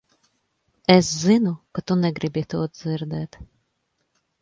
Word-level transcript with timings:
Es 0.95 1.11
zinu, 1.25 1.53
ka 1.75 1.85
tu 1.91 1.99
negribi 2.01 2.43
to 2.55 2.59
dzirdēt. 2.75 3.43